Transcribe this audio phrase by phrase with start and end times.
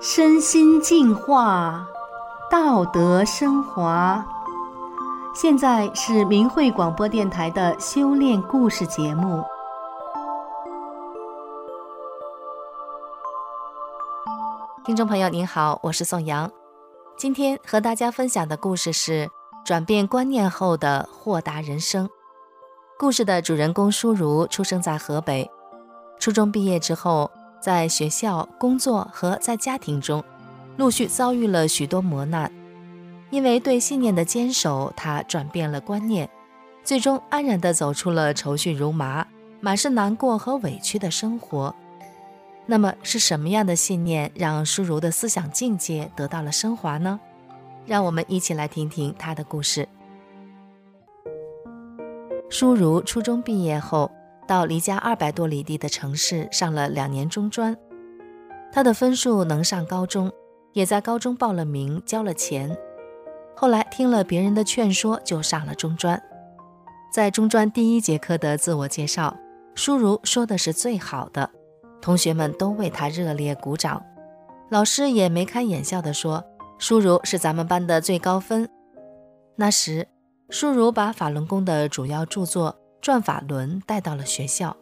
[0.00, 1.86] 身心净化，
[2.50, 4.24] 道德升华。
[5.34, 9.44] 现在是明慧广播电台的修炼故事节目。
[14.84, 16.50] 听众朋友您好，我是宋阳。
[17.16, 19.30] 今天和大家分享的故事是
[19.64, 22.08] 转变观念后的豁达人生。
[23.00, 25.50] 故事的主人公舒如出生在河北，
[26.18, 30.22] 初中毕业之后，在学校、工作和在家庭中，
[30.76, 32.52] 陆续遭遇了许多磨难。
[33.30, 36.28] 因为对信念的坚守，他转变了观念，
[36.84, 39.26] 最终安然地走出了愁绪如麻、
[39.62, 41.74] 满是难过和委屈的生活。
[42.66, 47.18] 那么，是什么样的信念让舒如的思想境界得到了升华呢？
[47.86, 49.88] 让我们一起来听听他的故事。
[52.50, 54.10] 舒如初中毕业后，
[54.46, 57.76] 到离家二百多里地的城市上了两年中专，
[58.72, 60.32] 他的分数能上高中，
[60.72, 62.76] 也在高中报了名，交了钱。
[63.54, 66.20] 后来听了别人的劝说，就上了中专。
[67.12, 69.36] 在中专第一节课的自我介绍，
[69.76, 71.48] 舒如说的是最好的，
[72.02, 74.04] 同学们都为他热烈鼓掌。
[74.70, 76.44] 老师也眉开眼笑地说
[76.78, 78.68] ：“舒如是咱们班的最高分。”
[79.54, 80.08] 那时，
[80.52, 82.76] 舒如把法轮功的主要著作。
[83.00, 84.76] 转法轮带到了学校，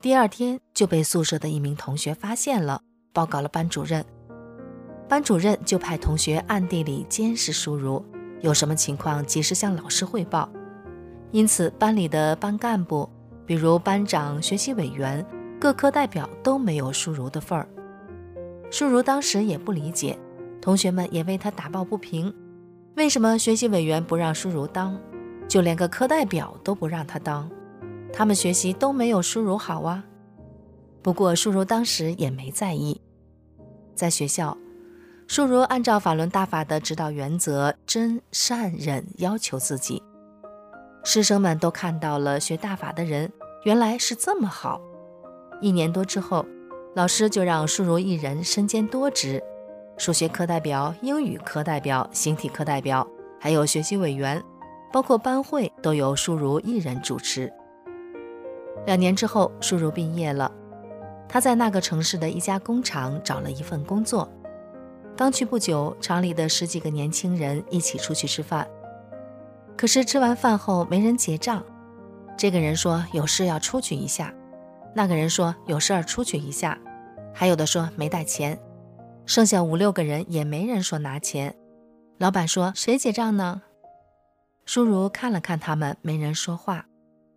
[0.00, 2.80] 第二天就被宿舍的一名同学发现了，
[3.12, 4.02] 报告了班主任。
[5.06, 8.02] 班主任就派同学暗地里监视舒如，
[8.40, 10.48] 有什么情况及时向老师汇报。
[11.32, 13.06] 因此，班里的班干部，
[13.44, 15.22] 比如班长、学习委员、
[15.60, 17.68] 各科代表都没有舒如的份儿。
[18.70, 20.18] 舒如当时也不理解，
[20.62, 22.34] 同学们也为他打抱不平，
[22.96, 24.96] 为什么学习委员不让舒如当？
[25.48, 27.50] 就连个课代表都不让她当，
[28.12, 30.04] 他们学习都没有舒如好啊。
[31.02, 33.00] 不过舒如当时也没在意。
[33.96, 34.56] 在学校，
[35.26, 40.00] 舒如按照法轮大法的指导原则，真善忍要求自己。
[41.02, 43.30] 师生们都看到了学大法的人
[43.64, 44.80] 原来是这么好。
[45.60, 46.46] 一年多之后，
[46.94, 49.42] 老师就让舒如一人身兼多职：
[49.96, 53.06] 数学课代表、英语课代表、形体课代表，
[53.40, 54.42] 还有学习委员。
[54.92, 57.52] 包括班会都由舒如一人主持。
[58.86, 60.48] 两年之后，舒如毕业了，
[61.28, 64.30] 他在那个城市的一家工厂找了一份工作。
[65.16, 68.68] 刚去不久，厂里的十几个年轻人一起出去吃饭，
[69.76, 71.64] 可是吃完饭后没人结账。
[72.36, 74.32] 这个人说有事要出去一下，
[74.94, 76.78] 那个人说有事儿出去一下，
[77.32, 78.56] 还有的说没带钱，
[79.26, 81.54] 剩下五六个人也没人说拿钱。
[82.18, 83.62] 老板说谁结账呢？
[84.66, 86.86] 舒如看了看他们，没人说话。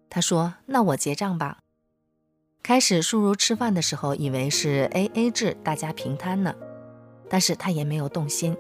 [0.10, 1.60] 他说：“那我结账吧。”
[2.64, 6.54] 开始，舒如吃饭的时候以为是 AA 制，大家平摊呢，
[7.30, 8.56] 但是他也没有动心。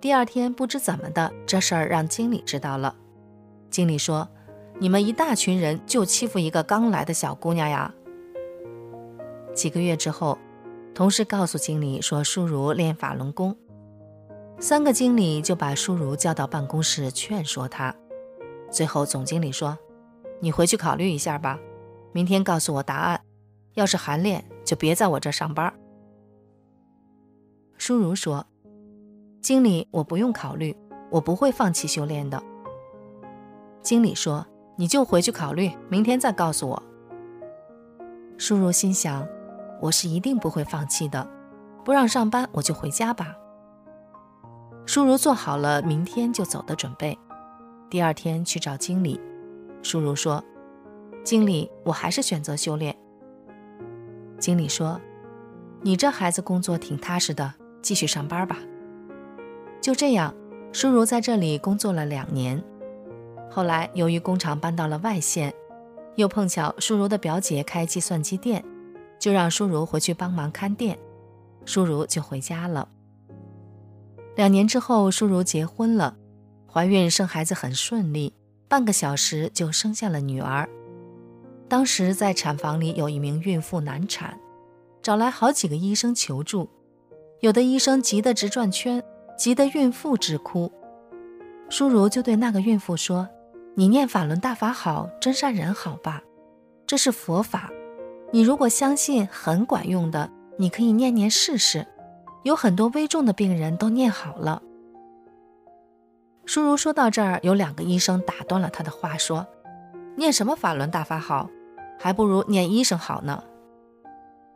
[0.00, 2.94] 第二天，不知怎么的，这事儿让经理知道了。
[3.70, 4.28] 经理说
[4.80, 7.94] ：“你们一大群人就欺负一个刚来的小姑娘呀！”
[9.54, 10.38] 几个月之后，
[10.94, 13.56] 同事告诉经理说：“舒如练法轮功。”
[14.60, 17.94] 三个经理就把舒如叫到办公室劝说他，
[18.70, 19.78] 最后总经理说
[20.40, 21.58] ：“你回去考虑一下吧，
[22.12, 23.20] 明天告诉我答案。
[23.74, 25.72] 要是还练，就别在我这上班。”
[27.78, 28.46] 舒如说
[29.40, 30.76] ：“经理，我不用考虑，
[31.10, 32.40] 我不会放弃修炼的。”
[33.82, 36.82] 经理说：“你就回去考虑，明天再告诉我。”
[38.38, 39.26] 舒如心想
[39.82, 41.28] ：“我是一定不会放弃的，
[41.84, 43.34] 不让上班，我就回家吧。”
[44.86, 47.18] 舒如做好了明天就走的准备，
[47.90, 49.20] 第二天去找经理。
[49.82, 50.42] 舒如说
[51.24, 52.96] ：“经理，我还是选择修炼。”
[54.38, 55.00] 经理说
[55.82, 58.58] ：“你这孩子工作挺踏实的，继续上班吧。”
[59.82, 60.32] 就这样，
[60.72, 62.62] 舒如在这里工作了两年。
[63.50, 65.52] 后来由于工厂搬到了外县，
[66.14, 68.64] 又碰巧舒如的表姐开计算机店，
[69.22, 70.98] 就让舒如回去帮忙看店，
[71.64, 72.88] 舒如就回家了。
[74.34, 76.16] 两年之后，舒如结婚了，
[76.66, 78.34] 怀孕生孩子很顺利，
[78.66, 80.68] 半个小时就生下了女儿。
[81.68, 84.36] 当时在产房里有一名孕妇难产，
[85.00, 86.68] 找来好几个医生求助，
[87.42, 89.00] 有的医生急得直转圈，
[89.38, 90.72] 急得孕妇直哭。
[91.68, 93.28] 舒如就对那个孕妇说
[93.76, 96.24] ：“你念法轮大法好，真善人好吧？
[96.88, 97.70] 这是佛法，
[98.32, 101.86] 你如果相信很管用的，你可以念念试试。”
[102.42, 104.60] 有很多危重的病人都念好了。
[106.44, 109.46] 舒如说到这儿，有两个医生打断了他的话，说
[110.18, 111.48] ：“念什么法轮大法好？
[112.00, 113.44] 还不如念医生好呢。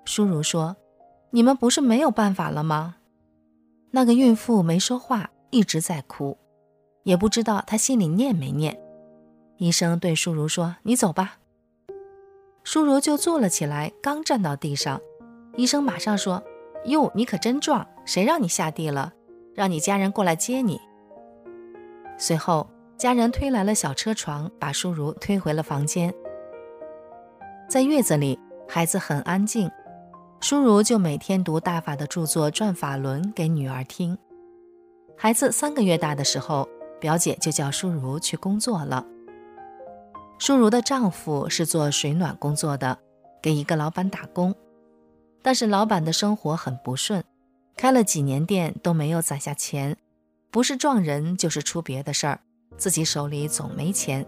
[0.05, 0.77] 淑如说
[1.31, 2.97] ：“你们不是没有办法了吗？”
[3.93, 6.37] 那个孕妇没说话，一直在哭，
[7.05, 8.77] 也不知道她心里念没念。
[9.59, 11.39] 医生对淑如说：“你走吧。”
[12.67, 15.01] 舒如就坐了起来，刚站到地上，
[15.55, 16.43] 医生马上说
[16.87, 19.13] ：“哟，你可真壮，谁让你下地了？
[19.55, 20.81] 让你家人过来接你。”
[22.19, 22.69] 随后，
[22.99, 26.13] 家人推来了小车床，把舒如推回了房间。
[27.69, 28.37] 在月子里，
[28.67, 29.71] 孩子很安静，
[30.41, 34.19] 舒如就每天读大法的著作《转法轮》给女儿听。
[35.17, 39.07] 孩子三个月大的时候，表姐就叫舒如去工作了。
[40.39, 42.99] 书如的丈夫是做水暖工作的，
[43.41, 44.55] 给一个老板打工，
[45.43, 47.25] 但是老板的生活很不顺，
[47.75, 49.97] 开了几年店都没有攒下钱，
[50.51, 52.41] 不是撞人就是出别的事儿，
[52.77, 54.27] 自己手里总没钱，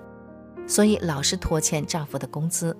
[0.67, 2.75] 所以老是拖欠丈夫的工资。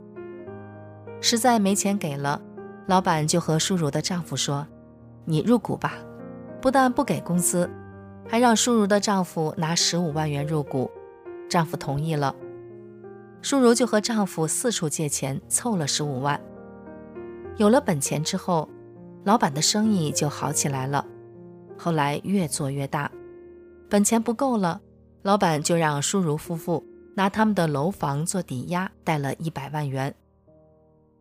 [1.21, 2.41] 实在没钱给了，
[2.87, 4.67] 老板就和书如的丈夫说
[5.27, 5.95] ：“你入股吧。”
[6.61, 7.71] 不但不给工资，
[8.27, 10.91] 还让书如的丈夫拿十五万元入股，
[11.49, 12.35] 丈夫同意了。
[13.49, 16.39] 书如就和丈夫四处借钱，凑了十五万。
[17.57, 18.69] 有了本钱之后，
[19.25, 21.03] 老板的生意就好起来了。
[21.79, 23.11] 后来越做越大，
[23.89, 24.83] 本钱不够了，
[25.23, 26.85] 老板就让书如夫妇
[27.15, 30.15] 拿他们的楼房做抵押，贷了一百万元。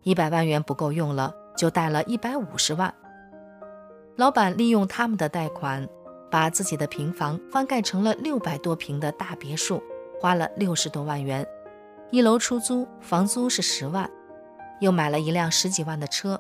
[0.04, 2.94] 一百万元不够用了，就贷了一百五十万。
[4.18, 5.88] 老板利用他们的贷款，
[6.30, 9.82] 把自己的平房翻盖成了六百多平的大别墅，
[10.20, 11.48] 花了六十多万元。
[12.10, 14.10] 一楼出租，房租是十万，
[14.80, 16.40] 又买了一辆十几万的车，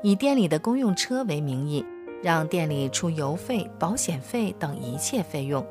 [0.00, 1.84] 以店里的公用车为名义，
[2.22, 5.66] 让店里出油费、保险费等一切费用，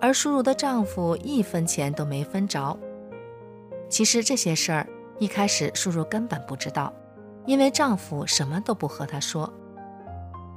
[0.00, 2.76] 而书如的丈夫一分钱都没分着。
[3.88, 4.84] 其实这些事儿
[5.20, 6.92] 一开始书如根本不知道，
[7.46, 9.52] 因为丈夫什么都不和她说。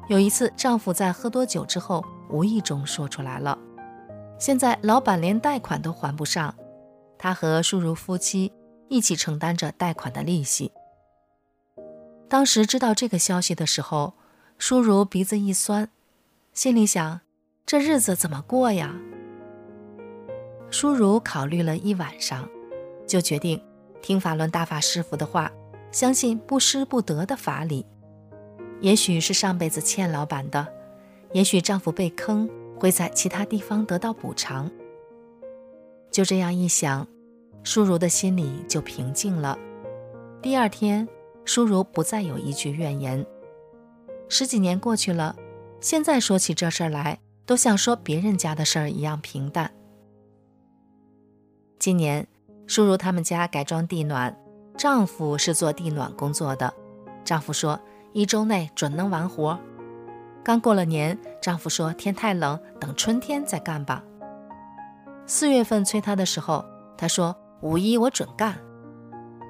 [0.07, 3.55] 有一次，丈夫在喝多酒之后，无意中说出来了
[4.39, 6.51] ：“现在老板连贷款都还不上。”
[7.17, 8.51] 他和书如夫妻
[8.89, 10.71] 一起承担着贷款的利息。
[12.29, 14.13] 当时知道这个消息的时候，
[14.57, 15.89] 书如鼻子一酸，
[16.53, 17.21] 心里想：
[17.65, 18.95] 这日子怎么过呀？
[20.69, 22.47] 书如考虑了一晚上，
[23.07, 23.61] 就决定
[24.01, 25.51] 听法轮大法师父的话，
[25.91, 27.85] 相信不失不得的法理。
[28.81, 30.67] 也许是上辈子欠老板的，
[31.31, 34.69] 也许丈夫被坑，会在其他地方得到补偿。
[36.17, 37.05] 就这样一想，
[37.61, 39.55] 舒如的心里就平静了。
[40.41, 41.07] 第二天，
[41.45, 43.23] 舒如不再有一句怨言。
[44.27, 45.35] 十几年过去了，
[45.79, 49.71] 现在说起这事儿来，都像说别人家的事儿一样平淡。
[51.77, 52.27] 今年，
[52.65, 54.35] 舒如他们家改装地暖，
[54.75, 56.73] 丈夫是做地暖工作的。
[57.23, 57.79] 丈夫说
[58.13, 59.59] 一周内准能完活。
[60.43, 64.03] 刚过了年，丈夫说天太冷，等春天再干吧。
[65.29, 66.63] 四月份催他的时候，
[66.97, 68.57] 他说五一我准干。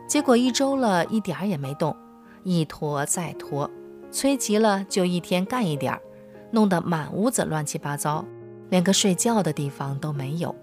[0.10, 1.96] 结果一周了，一点儿也没动，
[2.42, 3.70] 一拖再拖，
[4.12, 6.02] 催急了就一天干一点儿，
[6.50, 8.26] 弄得满屋子乱七八糟，
[8.70, 10.56] 连个睡觉的地方都没有。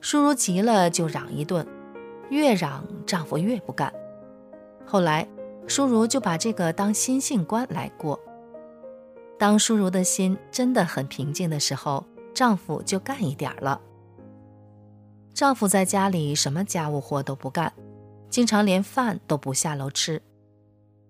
[0.00, 1.66] 书如急了就嚷一顿，
[2.30, 3.92] 越嚷丈夫越不干。
[4.86, 5.28] 后来
[5.66, 8.18] 书如就把这个当心性关来过。
[9.38, 13.78] 当书如的心真的很平静的时候，丈夫就干一点儿了。
[15.32, 17.72] 丈夫在家里什么家务活都不干，
[18.28, 20.20] 经常连饭都不下楼吃。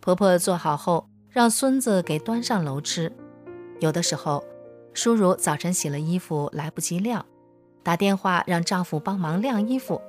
[0.01, 3.13] 婆婆做好后，让孙子给端上楼吃。
[3.81, 4.45] 有的时候，
[4.95, 7.25] 叔叔早晨洗了衣服来不及晾，
[7.83, 10.01] 打电话让丈夫帮忙晾衣服。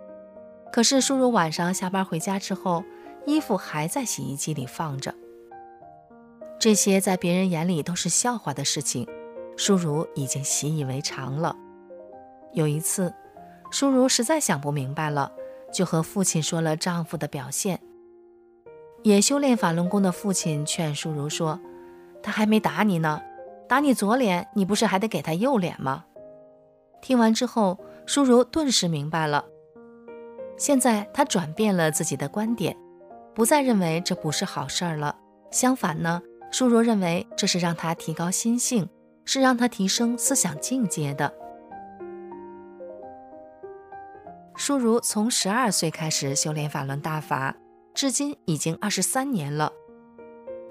[0.71, 2.83] 可是叔叔晚上下班回家之后，
[3.25, 5.13] 衣服还在洗衣机里放着。
[6.59, 9.07] 这些在别人眼里都是笑话的事情，
[9.57, 11.55] 叔叔已经习以为常了。
[12.53, 13.13] 有一次，
[13.71, 15.31] 舒如实在想不明白了，
[15.73, 17.79] 就和父亲说了丈夫的表现。
[19.03, 21.59] 也修炼法轮功的父亲劝舒如说
[22.21, 23.19] ：“他还没打你呢，
[23.67, 26.05] 打你左脸，你不是还得给他右脸吗？”
[27.01, 29.45] 听完之后，舒如顿时明白了。
[30.57, 32.77] 现在她转变了自己的观点，
[33.33, 35.15] 不再认为这不是好事儿了。
[35.49, 38.87] 相反呢，舒如认为这是让她提高心性，
[39.25, 41.33] 是让她提升思想境界的。
[44.71, 47.53] 书如从十二岁开始修炼法轮大法，
[47.93, 49.69] 至今已经二十三年了。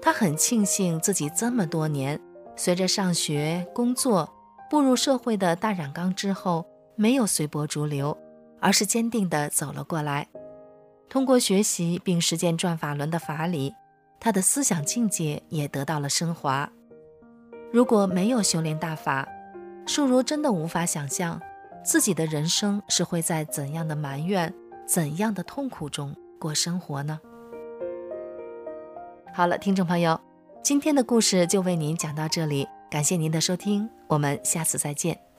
[0.01, 2.19] 她很庆幸自己这么多年，
[2.55, 4.27] 随着上学、工作、
[4.71, 6.65] 步入社会的大染缸之后，
[6.95, 8.17] 没有随波逐流，
[8.59, 10.27] 而是坚定地走了过来。
[11.07, 13.71] 通过学习并实践转法轮的法理，
[14.19, 16.67] 他的思想境界也得到了升华。
[17.71, 19.27] 如果没有修炼大法，
[19.85, 21.39] 树如真的无法想象
[21.83, 24.53] 自己的人生是会在怎样的埋怨、
[24.85, 27.19] 怎样的痛苦中过生活呢？
[29.33, 30.19] 好了，听众朋友，
[30.61, 35.30] 今天的故事就为您讲到这里，感谢您的收听，我们下次再见。